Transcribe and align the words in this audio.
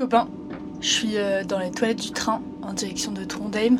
copains, 0.00 0.28
je 0.80 0.88
suis 0.88 1.18
euh, 1.18 1.44
dans 1.44 1.58
les 1.58 1.70
toilettes 1.70 2.00
du 2.00 2.10
train 2.10 2.40
en 2.62 2.72
direction 2.72 3.12
de 3.12 3.22
Trondheim 3.22 3.76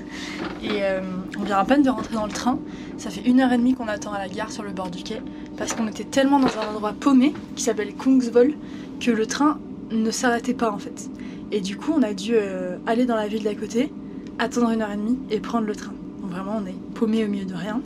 et 0.62 0.82
euh, 0.84 1.02
on 1.38 1.42
vient 1.42 1.58
à 1.58 1.66
peine 1.66 1.82
de 1.82 1.90
rentrer 1.90 2.14
dans 2.14 2.24
le 2.24 2.32
train. 2.32 2.58
Ça 2.96 3.10
fait 3.10 3.20
une 3.20 3.40
heure 3.40 3.52
et 3.52 3.58
demie 3.58 3.74
qu'on 3.74 3.86
attend 3.86 4.10
à 4.14 4.18
la 4.18 4.28
gare 4.28 4.50
sur 4.50 4.62
le 4.62 4.70
bord 4.70 4.88
du 4.88 5.02
quai 5.02 5.20
parce 5.58 5.74
qu'on 5.74 5.86
était 5.86 6.04
tellement 6.04 6.40
dans 6.40 6.46
un 6.46 6.70
endroit 6.70 6.94
paumé 6.98 7.34
qui 7.56 7.62
s'appelle 7.62 7.92
Kungsvoll 7.94 8.54
que 9.00 9.10
le 9.10 9.26
train 9.26 9.58
ne 9.90 10.10
s'arrêtait 10.10 10.54
pas 10.54 10.70
en 10.70 10.78
fait. 10.78 11.10
Et 11.52 11.60
du 11.60 11.76
coup 11.76 11.92
on 11.94 12.02
a 12.02 12.14
dû 12.14 12.32
euh, 12.32 12.78
aller 12.86 13.04
dans 13.04 13.16
la 13.16 13.28
ville 13.28 13.42
d'à 13.42 13.54
côté, 13.54 13.92
attendre 14.38 14.70
une 14.70 14.80
heure 14.80 14.92
et 14.92 14.96
demie 14.96 15.18
et 15.28 15.40
prendre 15.40 15.66
le 15.66 15.76
train. 15.76 15.92
Donc 16.22 16.30
vraiment 16.30 16.58
on 16.62 16.66
est 16.66 16.94
paumé 16.94 17.22
au 17.22 17.28
milieu 17.28 17.44
de 17.44 17.54
rien. 17.54 17.82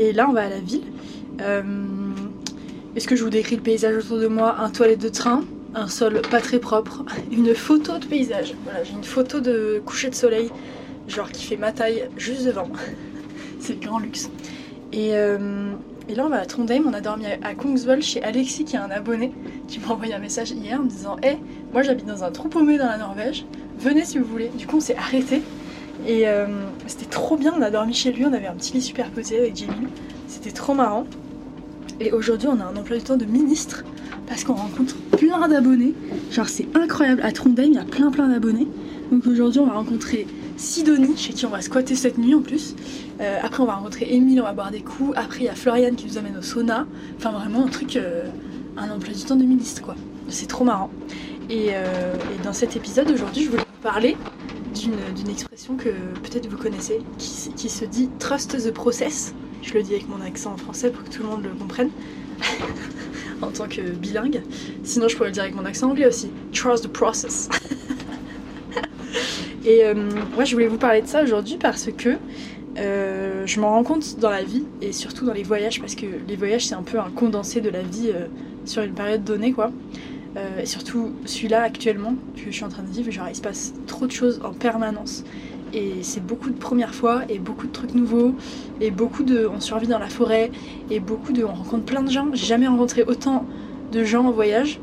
Et 0.00 0.12
là 0.12 0.26
on 0.28 0.32
va 0.32 0.46
à 0.46 0.48
la 0.48 0.58
ville. 0.58 0.82
Est-ce 2.96 3.06
que 3.06 3.14
je 3.14 3.22
vous 3.22 3.30
décris 3.30 3.54
le 3.54 3.62
paysage 3.62 4.04
autour 4.04 4.18
de 4.18 4.26
moi? 4.26 4.56
Un 4.58 4.70
toilette 4.70 5.00
de 5.00 5.08
train, 5.08 5.42
un 5.74 5.88
sol 5.88 6.20
pas 6.30 6.40
très 6.40 6.58
propre, 6.58 7.04
une 7.30 7.54
photo 7.54 7.98
de 7.98 8.06
paysage. 8.06 8.54
Voilà, 8.64 8.84
j'ai 8.84 8.92
une 8.92 9.04
photo 9.04 9.40
de 9.40 9.82
coucher 9.84 10.08
de 10.08 10.14
soleil, 10.14 10.50
genre 11.08 11.30
qui 11.30 11.44
fait 11.44 11.56
ma 11.56 11.72
taille 11.72 12.08
juste 12.16 12.46
devant. 12.46 12.68
C'est 13.60 13.80
grand 13.80 13.98
luxe. 13.98 14.30
Euh, 14.94 15.72
et, 16.08 16.14
là, 16.14 16.26
on 16.26 16.28
va 16.28 16.40
à 16.40 16.46
Trondheim, 16.46 16.84
on 16.86 16.92
a 16.92 17.00
dormi 17.00 17.24
à 17.26 17.54
Kongsvoll 17.54 18.02
chez 18.02 18.22
Alexis, 18.22 18.64
qui 18.64 18.76
est 18.76 18.78
un 18.78 18.90
abonné, 18.90 19.32
qui 19.66 19.80
m'a 19.80 19.88
envoyé 19.88 20.14
un 20.14 20.18
message 20.18 20.52
hier 20.52 20.78
en 20.78 20.84
me 20.84 20.88
disant 20.88 21.16
Hé, 21.22 21.38
moi 21.72 21.82
j'habite 21.82 22.06
dans 22.06 22.22
un 22.24 22.30
trou 22.30 22.48
paumé 22.48 22.78
dans 22.78 22.86
la 22.86 22.98
Norvège, 22.98 23.44
venez 23.78 24.04
si 24.04 24.18
vous 24.18 24.26
voulez. 24.26 24.50
Du 24.56 24.66
coup, 24.66 24.76
on 24.76 24.80
s'est 24.80 24.96
arrêté. 24.96 25.42
Et 26.06 26.28
euh, 26.28 26.46
c'était 26.86 27.06
trop 27.06 27.36
bien, 27.36 27.54
on 27.56 27.62
a 27.62 27.70
dormi 27.70 27.94
chez 27.94 28.12
lui, 28.12 28.24
on 28.26 28.32
avait 28.32 28.46
un 28.46 28.54
petit 28.54 28.74
lit 28.74 28.82
superposé 28.82 29.38
avec 29.38 29.56
Jamie. 29.56 29.88
C'était 30.28 30.50
trop 30.50 30.74
marrant. 30.74 31.06
Et 32.00 32.12
aujourd'hui, 32.12 32.48
on 32.48 32.60
a 32.60 32.64
un 32.64 32.76
emploi 32.76 32.98
du 32.98 33.04
temps 33.04 33.16
de 33.16 33.24
ministre 33.24 33.84
parce 34.26 34.44
qu'on 34.44 34.54
rencontre 34.54 34.96
plein 35.16 35.48
d'abonnés. 35.48 35.94
Genre, 36.30 36.48
c'est 36.48 36.66
incroyable. 36.76 37.22
À 37.22 37.32
Trondheim, 37.32 37.68
il 37.68 37.74
y 37.74 37.78
a 37.78 37.84
plein 37.84 38.10
plein 38.10 38.28
d'abonnés. 38.28 38.68
Donc 39.10 39.26
aujourd'hui, 39.26 39.60
on 39.60 39.66
va 39.66 39.74
rencontrer 39.74 40.26
Sidonie, 40.56 41.16
chez 41.16 41.32
qui 41.32 41.46
on 41.46 41.50
va 41.50 41.60
squatter 41.60 41.94
cette 41.94 42.18
nuit 42.18 42.34
en 42.34 42.40
plus. 42.40 42.74
Euh, 43.20 43.38
après, 43.42 43.62
on 43.62 43.66
va 43.66 43.74
rencontrer 43.74 44.06
Émile, 44.10 44.40
on 44.40 44.44
va 44.44 44.52
boire 44.52 44.70
des 44.70 44.80
coups. 44.80 45.12
Après, 45.16 45.40
il 45.40 45.44
y 45.44 45.48
a 45.48 45.54
Floriane 45.54 45.96
qui 45.96 46.06
nous 46.06 46.18
amène 46.18 46.36
au 46.36 46.42
sauna. 46.42 46.86
Enfin, 47.16 47.32
vraiment 47.32 47.64
un 47.64 47.68
truc, 47.68 47.96
euh, 47.96 48.24
un 48.76 48.90
emploi 48.90 49.12
du 49.14 49.22
temps 49.24 49.36
de 49.36 49.44
ministre, 49.44 49.82
quoi. 49.82 49.96
C'est 50.28 50.46
trop 50.46 50.64
marrant. 50.64 50.90
Et, 51.50 51.68
euh, 51.72 52.14
dans 52.42 52.52
cet 52.52 52.76
épisode, 52.76 53.10
aujourd'hui, 53.10 53.44
je 53.44 53.50
voulais 53.50 53.62
vous 53.62 53.82
parler 53.82 54.16
d'une 54.74 55.30
expression 55.30 55.76
que 55.76 55.90
peut-être 56.22 56.48
vous 56.48 56.56
connaissez, 56.56 57.00
qui, 57.18 57.52
qui 57.54 57.68
se 57.68 57.84
dit 57.84 58.08
trust 58.18 58.56
the 58.58 58.72
process. 58.72 59.34
Je 59.62 59.72
le 59.74 59.82
dis 59.82 59.92
avec 59.92 60.08
mon 60.08 60.20
accent 60.20 60.52
en 60.52 60.56
français 60.56 60.90
pour 60.90 61.04
que 61.04 61.10
tout 61.10 61.22
le 61.22 61.28
monde 61.28 61.42
le 61.42 61.50
comprenne. 61.50 61.90
en 63.44 63.50
tant 63.50 63.68
que 63.68 63.80
bilingue. 63.80 64.42
Sinon, 64.82 65.08
je 65.08 65.16
pourrais 65.16 65.28
le 65.28 65.34
dire 65.34 65.42
avec 65.42 65.54
mon 65.54 65.64
accent 65.64 65.90
anglais 65.90 66.06
aussi. 66.06 66.30
Trust 66.52 66.84
the 66.84 66.88
process. 66.88 67.48
et 69.64 69.84
euh, 69.84 69.94
je 70.44 70.52
voulais 70.52 70.66
vous 70.66 70.78
parler 70.78 71.02
de 71.02 71.06
ça 71.06 71.22
aujourd'hui 71.22 71.56
parce 71.58 71.90
que 71.96 72.16
euh, 72.76 73.46
je 73.46 73.60
m'en 73.60 73.70
rends 73.70 73.84
compte 73.84 74.18
dans 74.18 74.30
la 74.30 74.42
vie 74.42 74.64
et 74.82 74.92
surtout 74.92 75.26
dans 75.26 75.32
les 75.32 75.44
voyages 75.44 75.80
parce 75.80 75.94
que 75.94 76.06
les 76.26 76.36
voyages, 76.36 76.66
c'est 76.66 76.74
un 76.74 76.82
peu 76.82 76.98
un 76.98 77.10
condensé 77.10 77.60
de 77.60 77.70
la 77.70 77.82
vie 77.82 78.10
euh, 78.12 78.26
sur 78.64 78.82
une 78.82 78.94
période 78.94 79.24
donnée, 79.24 79.52
quoi. 79.52 79.70
et 80.58 80.64
surtout 80.64 81.12
celui-là 81.26 81.62
actuellement 81.62 82.14
que 82.34 82.46
je 82.46 82.50
suis 82.50 82.64
en 82.64 82.70
train 82.70 82.82
de 82.82 82.90
vivre, 82.90 83.10
il 83.28 83.36
se 83.36 83.42
passe 83.42 83.74
trop 83.86 84.06
de 84.06 84.10
choses 84.10 84.40
en 84.42 84.54
permanence 84.54 85.22
et 85.74 86.02
c'est 86.02 86.24
beaucoup 86.24 86.50
de 86.50 86.56
premières 86.56 86.94
fois 86.94 87.22
et 87.28 87.38
beaucoup 87.38 87.66
de 87.66 87.72
trucs 87.72 87.94
nouveaux 87.94 88.34
et 88.80 88.90
beaucoup 88.90 89.24
de 89.24 89.46
on 89.46 89.60
survit 89.60 89.88
dans 89.88 89.98
la 89.98 90.08
forêt 90.08 90.50
et 90.90 91.00
beaucoup 91.00 91.32
de 91.32 91.42
on 91.42 91.52
rencontre 91.52 91.84
plein 91.84 92.02
de 92.02 92.10
gens. 92.10 92.28
J'ai 92.32 92.46
jamais 92.46 92.68
rencontré 92.68 93.02
autant 93.02 93.44
de 93.92 94.04
gens 94.04 94.24
en 94.24 94.30
voyage 94.30 94.80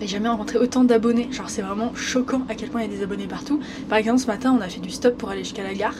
et 0.00 0.06
jamais 0.06 0.28
rencontré 0.28 0.58
autant 0.58 0.84
d'abonnés. 0.84 1.28
Genre 1.30 1.50
c'est 1.50 1.62
vraiment 1.62 1.94
choquant 1.94 2.42
à 2.48 2.54
quel 2.54 2.70
point 2.70 2.82
il 2.82 2.90
y 2.90 2.94
a 2.94 2.96
des 2.96 3.02
abonnés 3.02 3.26
partout. 3.26 3.60
Par 3.88 3.98
exemple 3.98 4.18
ce 4.18 4.26
matin 4.26 4.56
on 4.58 4.62
a 4.62 4.68
fait 4.68 4.80
du 4.80 4.90
stop 4.90 5.16
pour 5.18 5.28
aller 5.28 5.44
jusqu'à 5.44 5.62
la 5.62 5.74
gare. 5.74 5.94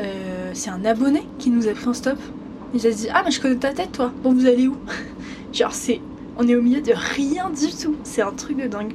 Euh, 0.00 0.50
c'est 0.54 0.70
un 0.70 0.84
abonné 0.84 1.24
qui 1.38 1.50
nous 1.50 1.66
a 1.66 1.72
pris 1.72 1.88
en 1.88 1.94
stop. 1.94 2.18
Il 2.74 2.86
a 2.86 2.90
dit 2.90 3.08
ah 3.12 3.22
mais 3.24 3.32
je 3.32 3.40
connais 3.40 3.56
ta 3.56 3.72
tête 3.72 3.92
toi. 3.92 4.12
Bon 4.22 4.32
vous 4.32 4.46
allez 4.46 4.68
où 4.68 4.76
genre 5.52 5.74
c'est 5.74 6.00
on 6.36 6.46
est 6.46 6.54
au 6.54 6.62
milieu 6.62 6.80
de 6.80 6.92
rien 6.94 7.50
du 7.50 7.74
tout. 7.74 7.96
C'est 8.04 8.22
un 8.22 8.32
truc 8.32 8.56
de 8.56 8.68
dingue. 8.68 8.92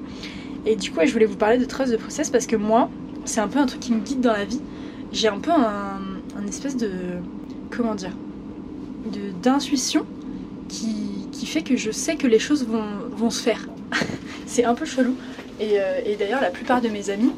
Et 0.66 0.78
du 0.78 0.91
coup 0.91 1.02
je 1.03 1.12
voulais 1.12 1.25
vous 1.25 1.35
parler 1.35 1.57
de 1.57 1.66
Trust 1.66 1.91
de 1.91 1.97
Process 1.97 2.29
parce 2.29 2.47
que 2.47 2.56
moi 2.56 2.90
c'est 3.25 3.39
un 3.39 3.47
peu 3.47 3.59
un 3.59 3.66
truc 3.66 3.79
qui 3.79 3.94
me 3.94 4.00
guide 4.00 4.22
dans 4.22 4.34
la 4.34 4.45
vie. 4.45 4.61
J'ai 5.11 5.28
un 5.28 5.39
peu 5.39 5.51
un, 5.51 6.47
espèce 6.47 6.75
de. 6.78 6.91
Comment 7.69 7.95
dire 7.95 8.11
D'intuition 9.41 10.06
qui, 10.69 11.28
qui, 11.31 11.45
fait 11.45 11.61
que 11.61 11.75
je 11.75 11.91
sais 11.91 12.16
que 12.16 12.28
les 12.28 12.39
choses 12.39 12.66
vont, 12.66 12.85
vont 13.11 13.29
se 13.29 13.41
faire. 13.41 13.67
c'est 14.45 14.66
un 14.66 14.75
peu 14.75 14.85
chelou. 14.85 15.16
Et, 15.59 15.79
euh, 15.79 16.00
et 16.06 16.16
d'ailleurs, 16.16 16.41
la 16.41 16.50
plupart 16.50 16.81
de 16.81 16.89
mes 16.89 17.09
amis, 17.09 17.31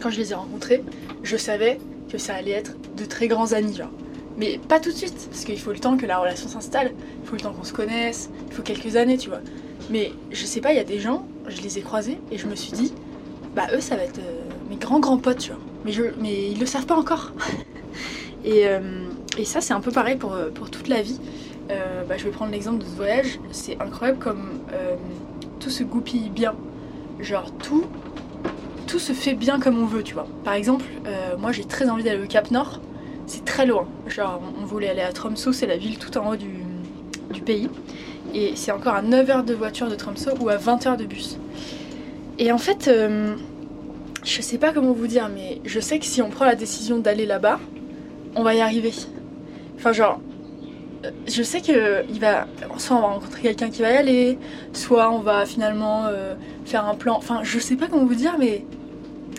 quand 0.00 0.10
je 0.10 0.18
les 0.18 0.32
ai 0.32 0.34
rencontrés, 0.34 0.82
je 1.22 1.36
savais 1.36 1.78
que 2.08 2.18
ça 2.18 2.34
allait 2.34 2.52
être 2.52 2.76
de 2.96 3.04
très 3.04 3.28
grands 3.28 3.52
amis. 3.52 3.80
Mais 4.36 4.58
pas 4.68 4.80
tout 4.80 4.90
de 4.90 4.96
suite, 4.96 5.28
parce 5.30 5.44
qu'il 5.44 5.58
faut 5.58 5.72
le 5.72 5.78
temps 5.78 5.96
que 5.96 6.06
la 6.06 6.18
relation 6.18 6.48
s'installe, 6.48 6.92
il 7.22 7.28
faut 7.28 7.34
le 7.34 7.40
temps 7.40 7.52
qu'on 7.52 7.64
se 7.64 7.72
connaisse, 7.72 8.30
il 8.48 8.54
faut 8.54 8.62
quelques 8.62 8.96
années, 8.96 9.18
tu 9.18 9.28
vois. 9.28 9.40
Mais 9.90 10.12
je 10.30 10.44
sais 10.44 10.60
pas, 10.60 10.72
il 10.72 10.76
y 10.76 10.80
a 10.80 10.84
des 10.84 11.00
gens, 11.00 11.26
je 11.48 11.60
les 11.60 11.78
ai 11.78 11.82
croisés 11.82 12.18
et 12.30 12.38
je 12.38 12.46
me 12.46 12.54
suis 12.54 12.72
dit, 12.72 12.92
bah 13.54 13.66
eux, 13.74 13.80
ça 13.80 13.96
va 13.96 14.04
être. 14.04 14.20
Euh, 14.20 14.47
mes 14.68 14.76
grands 14.76 15.00
grands 15.00 15.18
potes, 15.18 15.38
tu 15.38 15.50
vois. 15.50 15.60
Mais, 15.84 15.92
je, 15.92 16.02
mais 16.20 16.50
ils 16.50 16.58
le 16.58 16.66
savent 16.66 16.86
pas 16.86 16.96
encore. 16.96 17.32
et, 18.44 18.66
euh, 18.66 18.80
et, 19.36 19.44
ça, 19.44 19.60
c'est 19.60 19.74
un 19.74 19.80
peu 19.80 19.90
pareil 19.90 20.16
pour, 20.16 20.34
euh, 20.34 20.50
pour 20.50 20.70
toute 20.70 20.88
la 20.88 21.02
vie. 21.02 21.20
Euh, 21.70 22.04
bah, 22.08 22.16
je 22.16 22.24
vais 22.24 22.30
prendre 22.30 22.52
l'exemple 22.52 22.78
de 22.78 22.84
ce 22.84 22.94
voyage. 22.94 23.38
C'est 23.52 23.80
incroyable 23.80 24.18
comme 24.18 24.60
tout 25.60 25.70
se 25.70 25.82
goupille 25.82 26.30
bien. 26.30 26.54
Genre 27.20 27.50
tout, 27.52 27.84
tout 28.86 28.98
se 28.98 29.12
fait 29.12 29.34
bien 29.34 29.58
comme 29.58 29.78
on 29.78 29.86
veut, 29.86 30.02
tu 30.02 30.14
vois. 30.14 30.26
Par 30.44 30.54
exemple, 30.54 30.84
moi 31.38 31.52
j'ai 31.52 31.64
très 31.64 31.90
envie 31.90 32.04
d'aller 32.04 32.22
au 32.22 32.26
Cap 32.26 32.50
Nord. 32.50 32.80
C'est 33.26 33.44
très 33.44 33.66
loin. 33.66 33.86
Genre, 34.06 34.40
on 34.58 34.64
voulait 34.64 34.88
aller 34.88 35.02
à 35.02 35.12
Tromsø, 35.12 35.52
c'est 35.52 35.66
la 35.66 35.76
ville 35.76 35.98
tout 35.98 36.16
en 36.16 36.30
haut 36.30 36.36
du, 36.36 36.62
du 37.34 37.42
pays. 37.42 37.68
Et 38.34 38.52
c'est 38.54 38.72
encore 38.72 38.94
à 38.94 39.02
9 39.02 39.28
heures 39.28 39.44
de 39.44 39.52
voiture 39.52 39.90
de 39.90 39.94
Tromsø 39.94 40.30
ou 40.40 40.48
à 40.48 40.56
20 40.56 40.86
heures 40.86 40.96
de 40.96 41.04
bus. 41.04 41.38
Et 42.38 42.52
en 42.52 42.58
fait, 42.58 42.88
je 44.28 44.42
sais 44.42 44.58
pas 44.58 44.72
comment 44.72 44.92
vous 44.92 45.06
dire, 45.06 45.30
mais 45.34 45.60
je 45.64 45.80
sais 45.80 45.98
que 45.98 46.04
si 46.04 46.20
on 46.20 46.28
prend 46.28 46.44
la 46.44 46.54
décision 46.54 46.98
d'aller 46.98 47.26
là-bas, 47.26 47.58
on 48.36 48.42
va 48.42 48.54
y 48.54 48.60
arriver. 48.60 48.92
Enfin, 49.76 49.92
genre, 49.92 50.20
euh, 51.04 51.10
je 51.26 51.42
sais 51.42 51.60
que 51.60 52.04
il 52.10 52.20
va, 52.20 52.46
soit 52.76 52.96
on 52.96 53.00
va 53.00 53.06
rencontrer 53.06 53.42
quelqu'un 53.42 53.70
qui 53.70 53.82
va 53.82 53.90
y 53.90 53.96
aller, 53.96 54.38
soit 54.72 55.10
on 55.10 55.20
va 55.20 55.46
finalement 55.46 56.04
euh, 56.06 56.34
faire 56.66 56.86
un 56.86 56.94
plan. 56.94 57.16
Enfin, 57.16 57.40
je 57.42 57.58
sais 57.58 57.76
pas 57.76 57.86
comment 57.86 58.04
vous 58.04 58.14
dire, 58.14 58.36
mais 58.38 58.64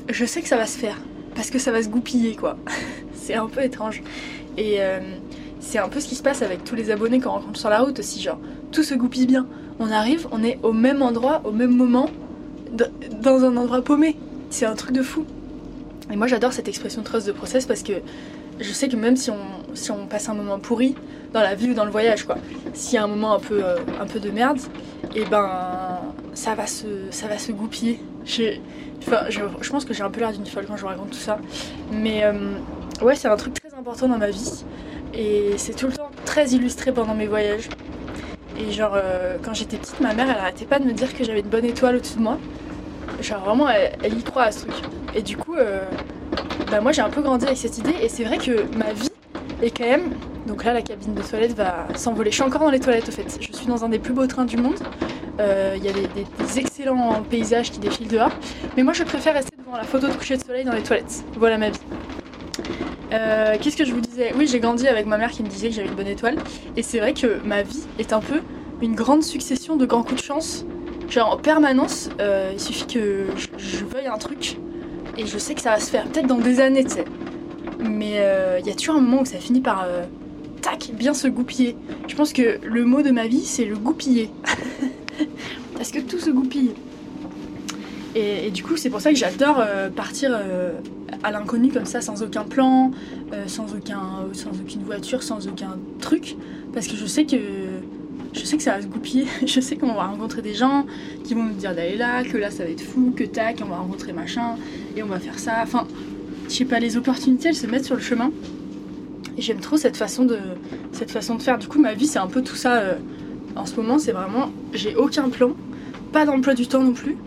je 0.09 0.25
sais 0.25 0.41
que 0.41 0.47
ça 0.47 0.57
va 0.57 0.66
se 0.66 0.77
faire 0.77 0.97
parce 1.35 1.51
que 1.51 1.59
ça 1.59 1.71
va 1.71 1.83
se 1.83 1.89
goupiller, 1.89 2.35
quoi. 2.35 2.57
c'est 3.13 3.35
un 3.35 3.47
peu 3.47 3.61
étrange. 3.61 4.01
Et 4.57 4.77
euh, 4.79 5.00
c'est 5.59 5.77
un 5.77 5.88
peu 5.88 6.00
ce 6.00 6.07
qui 6.07 6.16
se 6.16 6.23
passe 6.23 6.41
avec 6.41 6.63
tous 6.63 6.75
les 6.75 6.89
abonnés 6.89 7.19
qu'on 7.19 7.29
rencontre 7.29 7.59
sur 7.59 7.69
la 7.69 7.79
route 7.81 8.00
aussi, 8.00 8.21
genre 8.21 8.39
tout 8.71 8.83
se 8.83 8.95
goupille 8.95 9.27
bien. 9.27 9.45
On 9.79 9.91
arrive, 9.91 10.27
on 10.31 10.44
est 10.44 10.57
au 10.63 10.73
même 10.73 11.03
endroit, 11.03 11.41
au 11.45 11.51
même 11.51 11.75
moment, 11.75 12.09
dans 13.21 13.45
un 13.45 13.56
endroit 13.56 13.81
paumé. 13.81 14.16
C'est 14.50 14.66
un 14.66 14.76
truc 14.76 14.92
de 14.92 15.04
fou. 15.04 15.26
Et 16.12 16.16
moi 16.16 16.28
j'adore 16.28 16.54
cette 16.54 16.68
expression 16.68 17.04
trust 17.04 17.28
de 17.28 17.32
process 17.32 17.66
parce 17.66 17.84
que 17.84 17.94
je 18.60 18.72
sais 18.72 18.90
que 18.90 18.96
même 18.96 19.16
si 19.16 19.30
on, 19.32 20.06
passe 20.10 20.28
un 20.28 20.34
moment 20.34 20.60
pourri 20.60 20.96
dans 21.34 21.42
la 21.42 21.56
vie 21.56 21.70
ou 21.70 21.74
dans 21.74 21.86
le 21.86 21.92
voyage, 21.92 22.24
quoi, 22.24 22.38
s'il 22.74 22.96
y 22.96 22.98
a 22.98 23.04
un 23.04 23.08
moment 23.08 23.34
un 23.36 23.40
peu, 23.40 23.64
euh, 23.64 23.78
un 24.02 24.06
peu 24.06 24.20
de 24.20 24.32
merde, 24.32 24.60
et 25.16 25.22
eh 25.22 25.26
ben 25.26 26.00
ça 26.34 26.56
va 26.56 26.68
se, 26.68 26.88
ça 27.12 27.28
goupiller. 27.52 28.00
Je, 28.26 29.70
pense 29.70 29.86
que 29.86 29.94
j'ai 29.94 30.04
un 30.04 30.10
peu 30.10 30.20
l'air 30.20 30.32
d'une 30.32 30.46
folle 30.46 30.66
quand 30.68 30.78
je 30.78 30.86
raconte 30.86 31.12
tout 31.12 31.18
ça. 31.18 31.40
Mais 31.92 32.24
euh, 32.24 32.34
ouais, 33.02 33.16
c'est 33.16 33.28
un 33.28 33.38
truc 33.38 33.54
très 33.54 33.74
important 33.78 34.08
dans 34.08 34.18
ma 34.18 34.30
vie. 34.30 34.64
Et 35.14 35.54
c'est 35.58 35.74
tout 35.74 35.88
le 35.88 35.94
temps 35.94 36.12
très 36.26 36.50
illustré 36.50 36.92
pendant 36.92 37.16
mes 37.16 37.28
voyages. 37.28 37.70
Et 38.60 38.72
genre, 38.72 38.94
euh, 38.96 39.38
quand 39.42 39.54
j'étais 39.54 39.78
petite, 39.78 40.00
ma 40.02 40.14
mère, 40.14 40.30
elle 40.30 40.38
arrêtait 40.38 40.66
pas 40.66 40.80
de 40.80 40.86
me 40.86 40.94
dire 40.94 41.16
que 41.16 41.24
j'avais 41.24 41.40
une 41.40 41.48
bonne 41.48 41.66
étoile 41.66 41.96
au-dessus 41.96 42.18
de 42.18 42.24
moi. 42.24 42.38
Genre 43.22 43.44
vraiment, 43.44 43.68
elle, 43.69 44.18
y 44.18 44.24
croit 44.24 44.44
à 44.44 44.51
ce 44.51 44.66
truc. 44.66 44.75
Et 45.16 45.22
du 45.22 45.38
coup, 45.38 45.56
euh, 45.56 45.81
bah 46.72 46.81
moi 46.81 46.92
j'ai 46.92 47.01
un 47.01 47.10
peu 47.10 47.22
grandi 47.22 47.45
avec 47.45 47.57
cette 47.57 47.78
idée 47.78 47.95
et 48.01 48.10
c'est 48.10 48.24
vrai 48.24 48.38
que 48.38 48.66
ma 48.78 48.94
vie 48.94 49.10
est 49.62 49.75
quand 49.75 49.86
même... 49.86 50.12
Donc 50.48 50.63
là, 50.63 50.74
la 50.74 50.81
cabine 50.81 51.13
de 51.13 51.22
toilette 51.22 51.54
va 51.54 51.88
s'envoler. 51.95 52.31
Je 52.31 52.36
suis 52.36 52.44
encore 52.44 52.62
dans 52.62 52.72
les 52.72 52.80
toilettes 52.80 53.07
au 53.07 53.12
fait. 53.12 53.38
Je 53.39 53.51
suis 53.51 53.68
dans 53.68 53.83
un 53.83 53.89
des 53.89 54.00
plus 54.00 54.13
beaux 54.13 54.25
trains 54.25 54.45
du 54.45 54.57
monde. 54.57 54.80
Euh, 55.39 55.75
il 55.78 55.83
y 55.83 55.89
a 55.89 55.92
des, 55.92 56.60
excellents 56.60 57.22
paysages 57.30 57.72
qui 57.72 57.80
défilent 57.80 58.07
dehors. 58.07 58.31
Mais 58.75 58.83
moi 58.83 58.94
je 58.94 59.04
préfère 59.04 59.33
rester 59.33 59.56
devant 59.57 59.78
la 59.78 59.83
photo 59.83 60.07
de 60.07 60.13
coucher 60.13 60.38
de 60.38 60.44
soleil 60.44 60.66
dans 60.66 60.74
les 60.74 60.83
toilettes. 60.83 61.24
Voilà 61.38 61.57
ma 61.57 61.69
vie. 61.69 61.80
Euh, 63.13 63.56
qu'est-ce 63.60 63.78
que 63.78 63.86
je 63.86 63.94
vous 63.94 64.01
disais? 64.01 64.33
Oui, 64.36 64.48
j'ai 64.48 64.60
grandi 64.60 64.88
avec 64.88 65.06
ma 65.06 65.18
mère 65.18 65.31
qui 65.31 65.44
me 65.44 65.48
disait 65.48 65.69
que 65.69 65.75
j'avais 65.75 65.88
une 65.88 65.95
bonne 65.95 66.07
étoile. 66.07 66.38
Et 66.75 66.83
c'est 66.83 67.00
vrai 67.00 67.13
que 67.13 67.39
ma 67.45 67.63
vie 67.63 67.83
est 67.98 68.13
un 68.13 68.19
peu 68.19 68.42
une 68.81 68.95
grande 68.95 69.24
succession 69.24 69.75
de 69.75 69.86
grands 69.86 70.04
coups 70.04 70.22
de 70.22 70.25
chance 70.25 70.66
Genre 71.09 71.33
en 71.33 71.38
permanence, 71.38 72.09
euh, 72.19 72.51
il 72.53 72.59
suffit 72.59 72.85
que 72.85 73.25
je, 73.57 73.83
veuille 73.83 74.06
un 74.06 74.19
truc 74.19 74.57
et 75.17 75.25
je 75.25 75.38
sais 75.39 75.56
que 75.56 75.61
ça 75.61 75.71
va 75.71 75.79
se 75.79 75.89
faire, 75.89 76.06
peut-être 76.06 76.27
dans 76.27 76.38
des 76.38 76.59
années, 76.59 76.83
tu 76.83 76.91
sais. 76.91 77.06
Mais 77.79 78.17
euh, 78.17 78.59
il 78.59 78.67
y 78.67 78.69
a 78.69 78.75
toujours 78.75 78.95
un 78.95 79.01
moment 79.01 79.21
où 79.21 79.25
ça 79.25 79.39
finit 79.39 79.61
par 79.61 79.85
euh, 79.85 80.03
tac, 80.61 80.91
bien 80.94 81.15
se 81.15 81.27
goupiller. 81.27 81.75
Je 82.07 82.15
pense 82.15 82.31
que 82.31 82.59
le 82.63 82.85
mot 82.85 83.01
de 83.01 83.09
ma 83.09 83.25
vie, 83.25 83.44
c'est 83.44 83.65
le 83.65 83.75
goupiller. 83.75 84.29
Parce 85.75 85.91
que 85.91 86.00
tout 86.00 86.19
se 86.19 86.29
goupille? 86.29 86.73
Et, 88.15 88.51
du 88.51 88.63
coup, 88.63 88.75
c'est 88.75 88.89
pour 88.89 89.01
ça 89.01 89.11
que 89.11 89.17
j'adore 89.17 89.63
partir 89.95 90.38
à 91.23 91.31
l'inconnu 91.31 91.69
comme 91.69 91.85
ça, 91.85 92.01
sans 92.01 92.23
aucun 92.23 92.44
plan, 92.44 92.91
sans, 93.45 93.75
aucun, 93.75 94.01
sans 94.33 94.50
aucune 94.50 94.81
voiture, 94.81 95.21
sans 95.21 95.47
aucun 95.47 95.77
truc. 96.01 96.35
Parce 96.73 96.88
que 96.88 96.95
je 96.95 97.06
sais 97.06 97.25
que 97.25 97.38
je 98.34 98.46
sais 98.46 98.58
que 98.58 98.64
ça 98.64 98.76
va 98.76 98.81
se 98.81 98.88
goupiller, 98.88 99.26
je 99.46 99.60
sais 99.60 99.76
qu'on 99.76 99.94
va 99.94 100.08
rencontrer 100.08 100.42
des 100.42 100.54
gens 100.54 100.86
qui 101.24 101.34
vont 101.34 101.44
nous 101.44 101.54
dire 101.54 101.76
d'aller 101.76 101.98
là, 101.98 102.24
que 102.24 102.38
là 102.38 102.52
ça 102.52 102.64
va 102.64 102.70
être 102.70 102.81
fou, 102.81 103.14
que 103.16 103.24
tac, 103.24 103.60
on 103.64 103.70
va 103.70 103.78
rencontrer 103.78 104.14
machin, 104.14 104.56
et 104.96 105.04
on 105.04 105.08
va 105.08 105.20
faire 105.20 105.40
ça. 105.40 105.60
Enfin, 105.64 105.88
je 106.48 106.54
sais 106.54 106.66
pas, 106.66 106.80
les 106.80 106.98
opportunités 106.98 107.50
elles 107.50 107.56
se 107.56 107.68
mettent 107.68 107.86
sur 107.86 107.96
le 107.96 108.02
chemin. 108.02 108.31
J'aime 109.38 109.60
trop 109.60 109.78
cette 109.78 109.98
façon 109.98 110.26
de, 110.26 110.38
cette 110.92 111.12
façon 111.12 111.36
de 111.36 111.42
faire. 111.42 111.58
Du 111.58 111.68
coup, 111.68 111.80
ma 111.80 111.94
vie 111.94 112.08
c'est 112.08 112.20
un 112.20 112.28
peu 112.28 112.42
tout 112.42 112.56
ça. 112.56 112.80
Euh, 112.80 112.96
en 113.56 113.66
ce 113.66 113.76
moment, 113.76 113.98
c'est 113.98 114.12
vraiment, 114.12 114.52
j'ai 114.74 114.96
aucun 114.96 115.28
plan, 115.30 115.54
pas 116.14 116.26
d'emploi 116.26 116.54
du 116.54 116.68
temps 116.68 116.84
non 116.84 116.94
plus, 116.94 117.18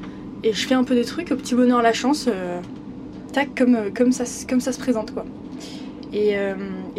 et 0.44 0.52
je 0.52 0.66
fais 0.66 0.74
un 0.74 0.84
peu 0.84 0.94
des 0.94 1.04
trucs 1.04 1.32
au 1.32 1.36
petit 1.36 1.54
bonheur 1.54 1.82
la 1.82 1.92
chance, 1.92 2.26
euh, 2.28 2.60
tac, 3.32 3.54
comme, 3.56 3.74
euh, 3.74 3.90
comme, 3.94 4.12
ça, 4.12 4.24
comme 4.48 4.60
ça 4.60 4.72
se 4.72 4.78
présente 4.78 5.12
quoi. 5.12 5.24
Et 6.14 6.36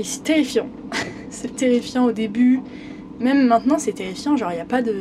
c'est 0.03 0.23
terrifiant. 0.23 0.67
c'est 1.29 1.55
terrifiant 1.55 2.05
au 2.05 2.11
début 2.11 2.61
même 3.23 3.47
maintenant, 3.47 3.79
c'est 3.79 3.93
terrifiant. 3.93 4.37
Genre, 4.37 4.51
il 4.51 4.55
n'y 4.55 4.61
a 4.61 4.65
pas 4.65 4.81
de. 4.81 4.95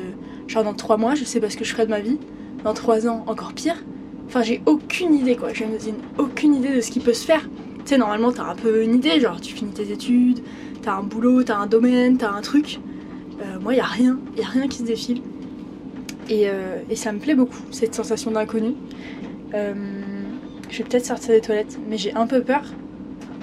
Genre, 0.46 0.64
dans 0.64 0.74
trois 0.74 0.96
mois, 0.96 1.14
je 1.14 1.24
sais 1.24 1.40
pas 1.40 1.50
ce 1.50 1.56
que 1.56 1.64
je 1.64 1.72
ferai 1.72 1.86
de 1.86 1.90
ma 1.90 2.00
vie. 2.00 2.18
Dans 2.64 2.74
trois 2.74 3.08
ans, 3.08 3.24
encore 3.26 3.52
pire. 3.52 3.84
Enfin, 4.26 4.42
j'ai 4.42 4.62
aucune 4.66 5.14
idée, 5.14 5.36
quoi. 5.36 5.50
Dis 5.52 5.94
aucune 6.18 6.54
idée 6.54 6.74
de 6.74 6.80
ce 6.80 6.90
qui 6.90 7.00
peut 7.00 7.12
se 7.12 7.26
faire. 7.26 7.48
Tu 7.80 7.90
sais, 7.90 7.98
normalement, 7.98 8.32
t'as 8.32 8.44
un 8.44 8.54
peu 8.54 8.82
une 8.82 8.94
idée. 8.94 9.20
Genre, 9.20 9.40
tu 9.40 9.54
finis 9.54 9.72
tes 9.72 9.90
études, 9.90 10.40
t'as 10.82 10.94
un 10.94 11.02
boulot, 11.02 11.42
t'as 11.42 11.56
un 11.56 11.66
domaine, 11.66 12.16
t'as 12.16 12.30
un 12.30 12.40
truc. 12.40 12.80
Euh, 13.40 13.58
moi, 13.60 13.74
il 13.74 13.80
a 13.80 13.84
rien. 13.84 14.18
Il 14.36 14.42
a 14.42 14.46
rien 14.46 14.68
qui 14.68 14.78
se 14.78 14.84
défile. 14.84 15.20
Et, 16.28 16.48
euh, 16.48 16.76
et, 16.88 16.96
ça 16.96 17.12
me 17.12 17.18
plaît 17.18 17.34
beaucoup, 17.34 17.62
cette 17.72 17.94
sensation 17.94 18.30
d'inconnu. 18.30 18.74
Euh, 19.54 19.74
je 20.70 20.78
vais 20.78 20.84
peut-être 20.84 21.04
sortir 21.04 21.30
des 21.30 21.40
toilettes, 21.40 21.78
mais 21.88 21.98
j'ai 21.98 22.14
un 22.14 22.26
peu 22.26 22.42
peur 22.42 22.62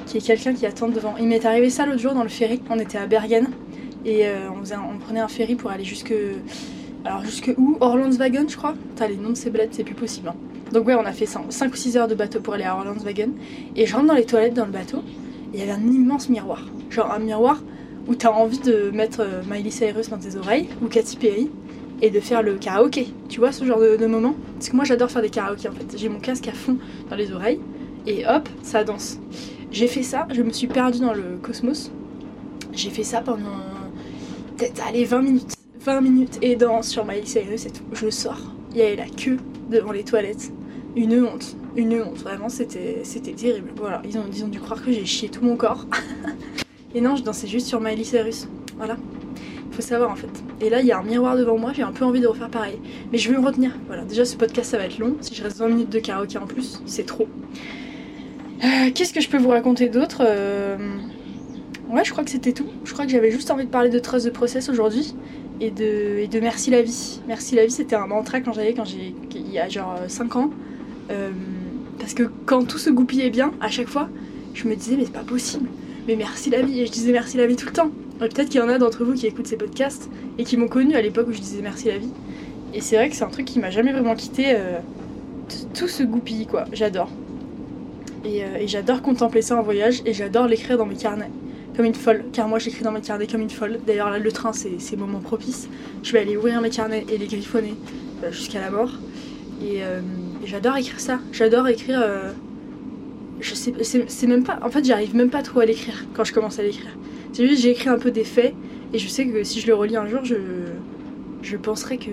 qu'il 0.05 0.15
y 0.15 0.23
ait 0.23 0.27
quelqu'un 0.27 0.53
qui 0.53 0.65
attende 0.65 0.93
devant. 0.93 1.15
Il 1.19 1.27
m'est 1.27 1.45
arrivé 1.45 1.69
ça 1.69 1.85
l'autre 1.85 1.99
jour 1.99 2.13
dans 2.13 2.23
le 2.23 2.29
ferry. 2.29 2.61
On 2.69 2.79
était 2.79 2.97
à 2.97 3.05
Bergen. 3.05 3.49
Et 4.05 4.27
euh, 4.27 4.49
on, 4.49 4.97
prenait 4.97 5.19
un 5.19 5.27
ferry 5.27 5.55
pour 5.55 5.71
aller 5.71 5.83
jusque. 5.83 6.13
Alors 7.05 7.23
jusque 7.23 7.53
où? 7.57 7.77
Orlandswagen, 7.79 8.47
je 8.47 8.57
crois. 8.57 8.75
T'as 8.95 9.07
les 9.07 9.17
noms 9.17 9.31
de 9.31 9.37
ces 9.37 9.49
bleds, 9.49 9.69
c'est 9.71 9.83
plus 9.83 9.95
possible. 9.95 10.29
Hein. 10.29 10.35
Donc 10.73 10.87
ouais, 10.87 10.95
on 10.95 11.05
a 11.05 11.11
fait 11.11 11.25
5 11.25 11.47
ou 11.49 11.75
6 11.75 11.97
heures 11.97 12.07
de 12.07 12.15
bateau 12.15 12.39
pour 12.39 12.53
aller 12.53 12.63
à 12.63 12.75
Orlandswagen. 12.75 13.31
Et 13.75 13.85
je 13.85 13.95
rentre 13.95 14.07
dans 14.07 14.13
les 14.13 14.25
toilettes 14.25 14.53
dans 14.53 14.65
le 14.65 14.71
bateau. 14.71 15.03
Il 15.53 15.59
y 15.59 15.63
avait 15.63 15.71
un 15.71 15.81
immense 15.81 16.29
miroir. 16.29 16.65
Genre 16.89 17.11
un 17.11 17.19
miroir 17.19 17.61
où 18.07 18.15
t'as 18.15 18.31
envie 18.31 18.59
de 18.59 18.91
mettre 18.91 19.21
euh, 19.21 19.41
Miley 19.49 19.71
Cyrus 19.71 20.09
dans 20.09 20.17
tes 20.17 20.35
oreilles 20.35 20.69
ou 20.81 20.87
Katy 20.87 21.17
Perry 21.17 21.51
et 22.01 22.09
de 22.09 22.19
faire 22.19 22.41
le 22.41 22.55
karaoké. 22.55 23.07
Tu 23.27 23.39
vois 23.39 23.51
ce 23.51 23.65
genre 23.65 23.79
de, 23.79 23.97
de 23.97 24.05
moment? 24.05 24.35
Parce 24.53 24.69
que 24.69 24.75
moi 24.75 24.85
j'adore 24.85 25.11
faire 25.11 25.21
des 25.21 25.29
karaokés 25.29 25.67
en 25.67 25.73
fait. 25.73 25.97
J'ai 25.97 26.09
mon 26.09 26.19
casque 26.19 26.47
à 26.47 26.53
fond 26.53 26.77
dans 27.09 27.15
les 27.15 27.31
oreilles 27.31 27.59
et 28.07 28.25
hop, 28.27 28.47
ça 28.63 28.83
danse. 28.83 29.19
J'ai 29.71 29.87
fait 29.87 30.03
ça, 30.03 30.27
je 30.31 30.41
me 30.41 30.51
suis 30.51 30.67
perdue 30.67 30.99
dans 30.99 31.13
le 31.13 31.37
cosmos. 31.41 31.91
J'ai 32.73 32.89
fait 32.89 33.03
ça 33.03 33.21
pendant 33.21 33.59
allez, 34.87 35.05
20 35.05 35.21
minutes. 35.21 35.53
20 35.81 36.01
minutes 36.01 36.39
et 36.41 36.55
danse 36.55 36.89
sur 36.89 37.05
Miley 37.05 37.25
Cyrus 37.25 37.65
et 37.65 37.71
tout. 37.71 37.83
Je 37.93 38.09
sors. 38.09 38.53
Il 38.71 38.77
y 38.77 38.81
avait 38.81 38.95
la 38.95 39.07
queue 39.07 39.37
devant 39.69 39.91
les 39.91 40.03
toilettes. 40.03 40.51
Une 40.95 41.23
honte. 41.23 41.55
Une 41.75 42.01
honte. 42.01 42.17
Vraiment, 42.17 42.49
c'était, 42.49 43.01
c'était 43.03 43.31
terrible. 43.31 43.71
Voilà, 43.77 44.01
ils 44.05 44.17
ont, 44.17 44.25
ils 44.31 44.43
ont 44.43 44.47
dû 44.49 44.59
croire 44.59 44.83
que 44.83 44.91
j'ai 44.91 45.05
chié 45.05 45.29
tout 45.29 45.43
mon 45.43 45.55
corps. 45.55 45.85
et 46.95 47.01
non, 47.01 47.15
je 47.15 47.23
dansais 47.23 47.47
juste 47.47 47.67
sur 47.67 47.79
Miley 47.79 48.03
Cyrus. 48.03 48.47
Voilà. 48.77 48.97
Faut 49.71 49.81
savoir 49.81 50.11
en 50.11 50.15
fait. 50.15 50.43
Et 50.61 50.69
là, 50.69 50.81
il 50.81 50.87
y 50.87 50.91
a 50.91 50.99
un 50.99 51.03
miroir 51.03 51.37
devant 51.37 51.57
moi, 51.57 51.71
j'ai 51.73 51.83
un 51.83 51.91
peu 51.91 52.03
envie 52.03 52.19
de 52.19 52.27
refaire 52.27 52.49
pareil. 52.49 52.77
Mais 53.11 53.17
je 53.17 53.31
vais 53.31 53.37
me 53.37 53.45
retenir. 53.45 53.71
Voilà, 53.87 54.03
déjà 54.03 54.25
ce 54.25 54.35
podcast 54.35 54.71
ça 54.71 54.77
va 54.77 54.85
être 54.85 54.97
long. 54.97 55.15
Si 55.21 55.33
je 55.33 55.43
reste 55.43 55.57
20 55.57 55.69
minutes 55.69 55.89
de 55.89 55.99
karaoké 55.99 56.37
en 56.37 56.47
plus, 56.47 56.81
c'est 56.85 57.05
trop. 57.05 57.27
Euh, 58.63 58.91
qu'est-ce 58.93 59.13
que 59.13 59.21
je 59.21 59.29
peux 59.29 59.37
vous 59.37 59.49
raconter 59.49 59.87
d'autre? 59.87 60.21
Euh, 60.21 60.97
Ouais, 61.89 62.03
je 62.05 62.11
crois 62.11 62.23
que 62.23 62.29
c'était 62.29 62.53
tout. 62.53 62.67
Je 62.85 62.93
crois 62.93 63.05
que 63.05 63.11
j'avais 63.11 63.31
juste 63.31 63.49
envie 63.49 63.65
de 63.65 63.71
parler 63.71 63.89
de 63.89 63.97
Trust 63.97 64.29
the 64.29 64.33
Process 64.33 64.69
aujourd'hui 64.69 65.15
et 65.59 65.71
de, 65.71 66.27
de 66.27 66.39
Merci 66.39 66.69
la 66.69 66.83
vie. 66.83 67.19
Merci 67.27 67.55
la 67.55 67.65
vie, 67.65 67.71
c'était 67.71 67.95
un 67.95 68.05
mantra 68.05 68.41
quand 68.41 68.53
j'avais, 68.53 68.75
quand 68.75 68.85
j'ai, 68.85 69.15
il 69.33 69.51
y 69.51 69.57
a 69.57 69.67
genre 69.67 69.95
5 70.07 70.35
ans. 70.35 70.51
Euh, 71.09 71.31
parce 71.97 72.13
que 72.13 72.29
quand 72.45 72.63
tout 72.67 72.77
se 72.77 72.91
goupillait 72.91 73.31
bien, 73.31 73.53
à 73.59 73.69
chaque 73.69 73.87
fois, 73.87 74.07
je 74.53 74.67
me 74.67 74.75
disais, 74.75 74.97
mais 74.97 75.05
c'est 75.05 75.11
pas 75.11 75.23
possible. 75.23 75.67
Mais 76.07 76.15
merci 76.15 76.51
la 76.51 76.61
vie. 76.61 76.79
Et 76.79 76.85
je 76.85 76.91
disais 76.91 77.11
merci 77.11 77.37
la 77.37 77.47
vie 77.47 77.55
tout 77.55 77.65
le 77.65 77.73
temps. 77.73 77.89
Peut-être 78.19 78.49
qu'il 78.49 78.59
y 78.59 78.63
en 78.63 78.69
a 78.69 78.77
d'entre 78.77 79.03
vous 79.03 79.13
qui 79.13 79.25
écoutent 79.25 79.47
ces 79.47 79.57
podcasts 79.57 80.11
et 80.37 80.43
qui 80.43 80.57
m'ont 80.57 80.67
connu 80.67 80.93
à 80.93 81.01
l'époque 81.01 81.27
où 81.29 81.33
je 81.33 81.39
disais 81.39 81.63
merci 81.63 81.87
la 81.87 81.97
vie. 81.97 82.11
Et 82.75 82.81
c'est 82.81 82.97
vrai 82.97 83.09
que 83.09 83.15
c'est 83.15 83.23
un 83.23 83.29
truc 83.29 83.45
qui 83.45 83.57
m'a 83.57 83.71
jamais 83.71 83.93
vraiment 83.93 84.15
quitté. 84.15 84.49
Euh, 84.49 84.77
tout 85.73 85.87
se 85.87 86.03
goupille, 86.03 86.45
quoi. 86.45 86.65
J'adore. 86.71 87.09
Euh, 88.27 88.57
et 88.57 88.67
j'adore 88.67 89.01
contempler 89.01 89.41
ça 89.41 89.57
en 89.57 89.63
voyage 89.63 90.03
et 90.05 90.13
j'adore 90.13 90.45
l'écrire 90.45 90.77
dans 90.77 90.85
mes 90.85 90.95
carnets 90.95 91.31
comme 91.75 91.85
une 91.85 91.95
folle, 91.95 92.25
car 92.33 92.47
moi 92.47 92.59
j'écris 92.59 92.83
dans 92.83 92.91
mes 92.91 93.01
carnets 93.01 93.27
comme 93.27 93.41
une 93.41 93.49
folle. 93.49 93.79
D'ailleurs 93.85 94.09
là 94.09 94.19
le 94.19 94.31
train 94.31 94.51
c'est 94.53 94.97
moment 94.97 95.19
propice. 95.19 95.69
Je 96.03 96.11
vais 96.11 96.19
aller 96.19 96.37
ouvrir 96.37 96.61
mes 96.61 96.69
carnets 96.69 97.05
et 97.09 97.17
les 97.17 97.27
griffonner 97.27 97.75
euh, 98.23 98.31
jusqu'à 98.31 98.59
la 98.59 98.69
mort. 98.69 98.91
Euh, 99.61 100.01
et, 100.43 100.47
j'adore 100.47 100.77
écrire 100.77 100.99
ça. 100.99 101.19
J'adore 101.31 101.67
écrire. 101.67 102.01
Euh, 102.01 102.31
je 103.39 103.55
sais, 103.55 103.73
c'est 103.81 104.27
même 104.27 104.43
pas. 104.43 104.59
En 104.61 104.69
fait, 104.69 104.83
j'arrive 104.83 105.15
même 105.15 105.29
pas 105.29 105.41
trop 105.41 105.61
à 105.61 105.65
l'écrire 105.65 106.05
quand 106.13 106.23
je 106.23 106.33
commence 106.33 106.59
à 106.59 106.63
l'écrire. 106.63 106.91
C'est 107.31 107.47
juste 107.47 107.61
j'ai 107.61 107.71
écrit 107.71 107.89
un 107.89 107.97
peu 107.97 108.11
des 108.11 108.23
faits 108.23 108.53
et 108.93 108.99
je 108.99 109.07
sais 109.07 109.25
que 109.25 109.43
si 109.43 109.61
je 109.61 109.67
le 109.67 109.75
relis 109.75 109.95
un 109.95 110.07
jour, 110.07 110.23
je, 110.23 110.35
je 111.41 111.57
penserai 111.57 111.97
que. 111.97 112.11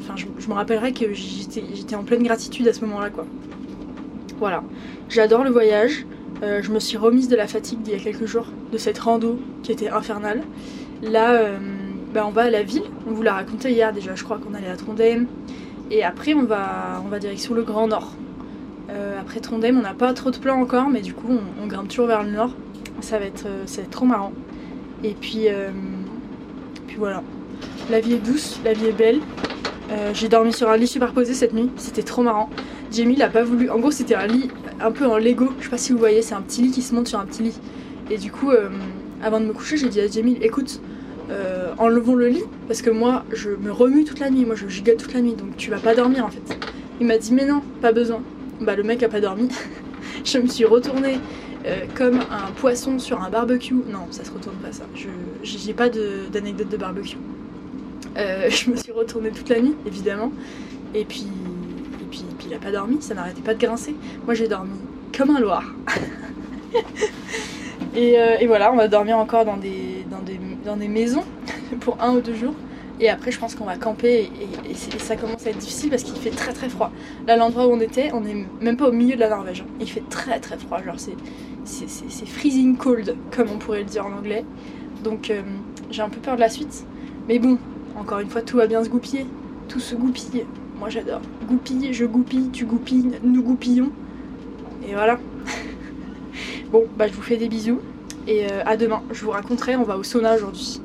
Enfin, 0.00 0.14
je, 0.16 0.48
me 0.48 0.54
rappellerai 0.54 0.92
que 0.92 1.12
j'étais 1.12 1.94
en 1.94 2.04
pleine 2.04 2.22
gratitude 2.22 2.66
à 2.68 2.72
ce 2.72 2.80
moment-là, 2.86 3.10
quoi. 3.10 3.26
Voilà. 4.38 4.62
J'adore 5.10 5.44
le 5.44 5.50
voyage. 5.50 6.06
Euh, 6.42 6.62
je 6.62 6.72
me 6.72 6.78
suis 6.78 6.96
remise 6.96 7.28
de 7.28 7.36
la 7.36 7.46
fatigue 7.46 7.82
d'il 7.82 7.92
y 7.92 7.96
a 7.96 7.98
quelques 7.98 8.24
jours, 8.24 8.46
de 8.72 8.78
cette 8.78 8.98
rando 8.98 9.38
qui 9.62 9.72
était 9.72 9.90
infernale. 9.90 10.42
Là, 11.02 11.32
euh, 11.32 11.58
bah, 12.14 12.24
on 12.26 12.30
va 12.30 12.42
à 12.42 12.50
la 12.50 12.62
ville, 12.62 12.84
on 13.06 13.12
vous 13.12 13.22
l'a 13.22 13.34
raconté 13.34 13.70
hier 13.70 13.92
déjà, 13.92 14.14
je 14.14 14.24
crois 14.24 14.38
qu'on 14.38 14.54
allait 14.54 14.70
à 14.70 14.76
Trondheim. 14.76 15.26
Et 15.90 16.02
après, 16.02 16.34
on 16.34 16.44
va, 16.44 17.02
on 17.04 17.08
va 17.08 17.18
direction 17.18 17.52
le 17.52 17.62
Grand 17.62 17.88
Nord. 17.88 18.12
Euh, 18.90 19.20
après 19.20 19.40
Trondheim, 19.40 19.76
on 19.78 19.82
n'a 19.82 19.92
pas 19.92 20.14
trop 20.14 20.30
de 20.30 20.38
plans 20.38 20.60
encore, 20.60 20.88
mais 20.88 21.02
du 21.02 21.12
coup, 21.12 21.38
on, 21.62 21.66
grimpe 21.66 21.88
toujours 21.88 22.06
vers 22.06 22.22
le 22.22 22.30
nord. 22.30 22.54
Ça 23.00 23.18
va 23.18 23.26
être, 23.26 23.46
ça 23.66 23.82
trop 23.90 24.06
marrant. 24.06 24.32
Et 25.04 25.14
puis, 25.14 25.46
puis 26.86 26.96
voilà. 26.96 27.22
La 27.90 28.00
vie 28.00 28.14
est 28.14 28.18
douce, 28.18 28.60
la 28.64 28.72
vie 28.72 28.86
est 28.86 28.92
belle. 28.92 29.20
J'ai 30.12 30.28
dormi 30.28 30.52
sur 30.52 30.68
un 30.68 30.76
lit 30.76 30.86
superposé 30.86 31.32
cette 31.34 31.54
nuit, 31.54 31.70
c'était 31.76 32.02
trop 32.02 32.22
marrant. 32.22 32.50
Jamie 32.92 33.14
il 33.14 33.22
a 33.22 33.28
pas 33.28 33.42
voulu. 33.42 33.70
En 33.70 33.78
gros, 33.78 33.90
c'était 33.90 34.16
un 34.16 34.26
lit 34.26 34.50
un 34.80 34.90
peu 34.92 35.06
en 35.06 35.18
Lego. 35.18 35.50
Je 35.58 35.64
sais 35.64 35.70
pas 35.70 35.78
si 35.78 35.92
vous 35.92 35.98
voyez, 35.98 36.22
c'est 36.22 36.34
un 36.34 36.42
petit 36.42 36.62
lit 36.62 36.70
qui 36.70 36.82
se 36.82 36.94
monte 36.94 37.08
sur 37.08 37.18
un 37.18 37.26
petit 37.26 37.42
lit. 37.42 37.58
Et 38.10 38.18
du 38.18 38.32
coup, 38.32 38.50
euh, 38.50 38.68
avant 39.22 39.40
de 39.40 39.46
me 39.46 39.52
coucher, 39.52 39.76
j'ai 39.76 39.88
dit 39.88 40.00
à 40.00 40.08
Jamie 40.08 40.38
écoute, 40.42 40.80
euh, 41.30 41.72
enlevons 41.78 42.14
le 42.14 42.28
lit 42.28 42.44
parce 42.66 42.82
que 42.82 42.90
moi, 42.90 43.24
je 43.32 43.50
me 43.50 43.70
remue 43.70 44.04
toute 44.04 44.18
la 44.18 44.30
nuit. 44.30 44.44
Moi, 44.44 44.56
je 44.56 44.66
gigote 44.68 44.98
toute 44.98 45.14
la 45.14 45.20
nuit, 45.20 45.34
donc 45.34 45.56
tu 45.56 45.70
vas 45.70 45.78
pas 45.78 45.94
dormir 45.94 46.24
en 46.24 46.30
fait. 46.30 46.58
Il 47.00 47.06
m'a 47.06 47.18
dit 47.18 47.32
mais 47.32 47.46
non, 47.46 47.62
pas 47.80 47.92
besoin. 47.92 48.22
Bah 48.60 48.76
le 48.76 48.82
mec 48.82 49.02
a 49.02 49.08
pas 49.08 49.20
dormi. 49.20 49.48
je 50.24 50.38
me 50.38 50.46
suis 50.46 50.64
retournée 50.64 51.18
euh, 51.66 51.84
comme 51.94 52.20
un 52.30 52.50
poisson 52.56 52.98
sur 52.98 53.22
un 53.22 53.30
barbecue. 53.30 53.74
Non, 53.74 54.06
ça 54.10 54.24
se 54.24 54.30
retourne 54.30 54.56
pas 54.56 54.72
ça. 54.72 54.84
Je 54.94 55.08
j'ai 55.42 55.72
pas 55.72 55.88
d'anecdote 55.88 56.68
de, 56.68 56.76
barbecue. 56.76 57.16
je 58.16 58.70
me 58.70 58.76
suis 58.76 58.92
retournée 58.92 59.30
toute 59.30 59.48
la 59.48 59.60
nuit, 59.60 59.74
évidemment. 59.86 60.32
Et 60.94 61.04
puis 61.04 61.26
il 62.12 62.54
a 62.54 62.58
pas 62.58 62.72
dormi, 62.72 63.00
ça 63.00 63.14
n'arrêtait 63.14 63.42
pas 63.42 63.54
de 63.54 63.64
grincer. 63.64 63.94
Moi 64.24 64.34
j'ai 64.34 64.48
dormi 64.48 64.78
comme 65.16 65.30
un 65.30 65.40
loir. 65.40 65.64
Euh, 67.96 68.36
et, 68.38 68.46
voilà, 68.46 68.72
on 68.72 68.76
va 68.76 68.86
dormir 68.86 69.18
encore 69.18 69.44
dans 69.44 69.56
des, 69.56 70.88
maisons 70.88 71.24
pour 71.80 72.00
un 72.00 72.14
ou 72.14 72.20
deux 72.20 72.36
jours. 72.36 72.54
Et 73.00 73.08
après, 73.08 73.32
je 73.32 73.38
pense 73.38 73.54
qu'on 73.54 73.64
va 73.64 73.76
camper 73.76 74.30
et, 74.68 74.74
ça 74.98 75.16
commence 75.16 75.46
à 75.46 75.50
être 75.50 75.58
difficile 75.58 75.90
parce 75.90 76.04
qu'il 76.04 76.14
fait 76.14 76.30
très 76.30 76.52
très 76.52 76.68
froid. 76.68 76.92
Là, 77.26 77.36
l'endroit 77.36 77.66
où 77.66 77.72
on 77.72 77.80
était, 77.80 78.10
on 78.12 78.24
est 78.24 78.36
même 78.60 78.76
pas 78.76 78.88
au 78.88 78.92
milieu 78.92 79.16
de 79.16 79.20
la 79.20 79.28
Norvège. 79.28 79.64
Il 79.80 79.90
fait 79.90 80.04
très 80.08 80.38
très 80.38 80.56
froid, 80.56 80.80
genre 80.82 80.96
c'est 81.64 82.26
freezing 82.26 82.76
cold, 82.76 83.16
comme 83.34 83.48
on 83.50 83.58
pourrait 83.58 83.80
le 83.80 83.86
dire 83.86 84.06
en 84.06 84.12
anglais. 84.12 84.44
Donc 85.02 85.30
euh, 85.30 85.42
j'ai 85.90 86.02
un 86.02 86.10
peu 86.10 86.20
peur 86.20 86.36
de 86.36 86.40
la 86.40 86.48
suite. 86.48 86.84
Mais 87.26 87.38
bon, 87.38 87.58
encore 87.96 88.20
une 88.20 88.28
fois, 88.30 88.42
tout 88.42 88.56
va 88.58 88.66
bien 88.66 88.84
se 88.84 88.88
goupiller. 88.88 89.26
Tout 89.68 89.80
se 89.80 89.94
goupille. 89.94 90.44
Moi 90.80 90.88
j'adore. 90.88 91.20
Goupille, 91.46 91.92
je 91.92 92.06
goupille, 92.06 92.48
tu 92.50 92.64
goupilles, 92.64 93.20
nous 93.22 93.42
goupillons. 93.42 93.92
Et 94.88 94.94
voilà. 94.94 95.18
bon, 96.72 96.86
bah 96.96 97.06
je 97.06 97.12
vous 97.12 97.20
fais 97.20 97.36
des 97.36 97.48
bisous. 97.48 97.80
Et 98.26 98.46
euh, 98.50 98.62
à 98.64 98.78
demain. 98.78 99.02
Je 99.12 99.22
vous 99.22 99.30
raconterai, 99.30 99.76
on 99.76 99.82
va 99.82 99.98
au 99.98 100.02
sauna 100.02 100.34
aujourd'hui. 100.34 100.80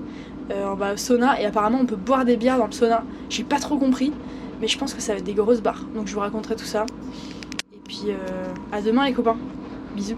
Euh, 0.51 0.65
on 0.69 0.75
va 0.75 0.93
au 0.93 0.97
sauna 0.97 1.41
et 1.41 1.45
apparemment 1.45 1.79
on 1.81 1.85
peut 1.85 1.95
boire 1.95 2.25
des 2.25 2.35
bières 2.35 2.57
dans 2.57 2.67
le 2.67 2.73
sauna. 2.73 3.05
J'ai 3.29 3.45
pas 3.45 3.57
trop 3.57 3.77
compris, 3.77 4.11
mais 4.59 4.67
je 4.67 4.77
pense 4.77 4.93
que 4.93 5.01
ça 5.01 5.13
va 5.13 5.19
être 5.19 5.25
des 5.25 5.33
grosses 5.33 5.61
barres. 5.61 5.85
Donc 5.95 6.07
je 6.07 6.13
vous 6.13 6.19
raconterai 6.19 6.57
tout 6.57 6.65
ça. 6.65 6.85
Et 7.73 7.79
puis 7.87 8.03
euh, 8.09 8.17
à 8.73 8.81
demain 8.81 9.05
les 9.05 9.13
copains. 9.13 9.37
Bisous. 9.95 10.17